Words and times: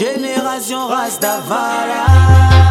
Génération 0.00 0.88
Rastavala. 0.88 2.69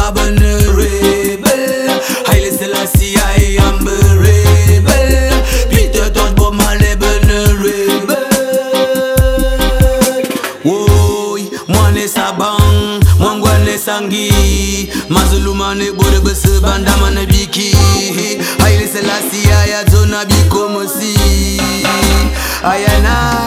Kam 0.00 0.16
Afrika 0.16 1.50
Haile 2.26 2.50
Selassie 2.52 3.16
I 3.16 3.58
am 3.60 3.86
a 3.86 3.96
rebelle 4.22 5.42
Peter 5.70 6.10
Tosh 6.10 6.32
Bob 6.34 6.54
Marley 6.54 6.94
bene 6.96 7.38
rebelle 7.62 8.28
Woy, 10.64 11.50
mwane 11.68 12.08
sabang, 12.08 13.00
mwangwane 13.18 13.78
sangi 13.78 14.90
Mazulumane 15.08 15.92
bore 15.92 16.20
bese 16.20 16.60
banda 16.60 16.96
mane 16.96 17.26
biki. 17.26 17.76
Haile 18.58 18.88
Selassie 18.88 19.52
aya 19.54 19.84
zona 19.90 20.24
biko 20.24 20.68
mosi 20.68 21.14
Ayana. 22.62 23.39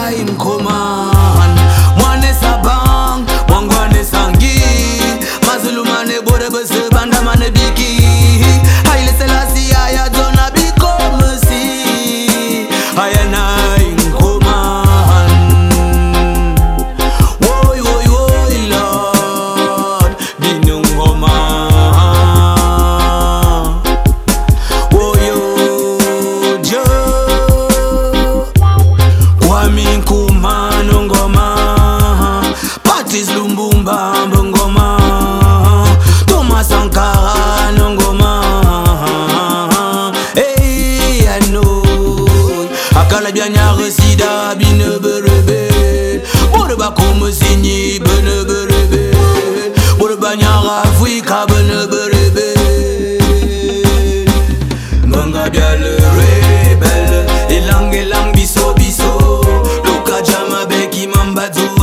rebelle 55.74 55.96
rebelle. 55.98 57.26
Elanga 57.48 57.96
elambiso 57.96 58.74
biso 58.74 59.40
loka 59.84 60.22
jamabeki 60.22 61.06
mambadu 61.08 61.73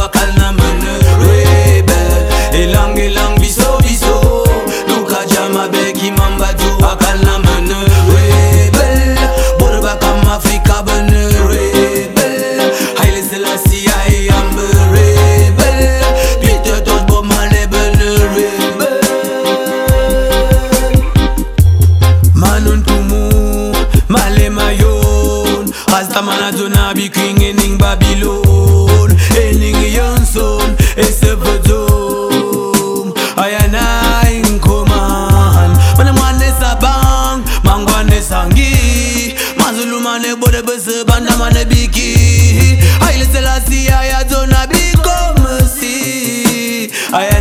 man 26.21 26.53
a 26.53 26.57
don't 26.57 26.95
be 26.95 27.09
king 27.09 27.41
in 27.41 27.77
Babylon. 27.77 29.11
Ending 29.37 29.79
your 29.93 30.17
son, 30.17 30.75
it's 30.97 31.23
a 31.23 31.35
doom 31.63 33.13
I 33.37 33.49
am 33.63 33.73
I 33.73 34.43
in 34.45 34.59
command. 34.59 35.73
Man 35.97 36.07
a 36.07 36.13
man 36.13 36.41
is 36.41 36.59
a 36.61 36.75
bang, 36.79 37.43
man 37.63 37.85
one 37.85 38.11
is 38.13 38.29
hangi 38.29 39.37
Man 39.57 39.75
Zulu 39.75 39.99
man 40.01 40.25
a 40.25 40.35
bode 40.35 40.61
bese 40.65 41.05
banda 41.07 41.37
man 41.37 41.55
a 41.57 41.63
biki 41.65 42.77
I 43.01 43.17
listen 43.17 43.45
I 43.45 43.59
see 43.59 43.89
I 43.89 44.23
don't 44.23 44.49
be 44.69 44.93
come 45.01 45.67
see. 45.67 46.91
I 47.13 47.40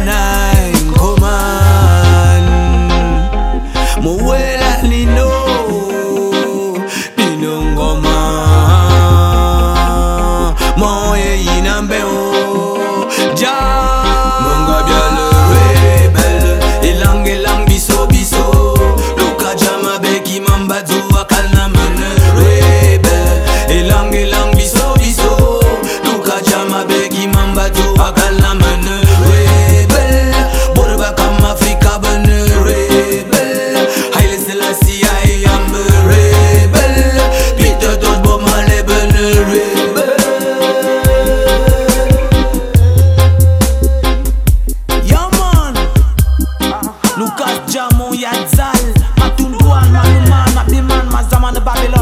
뭐 10.81 11.10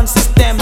system. 0.08 0.57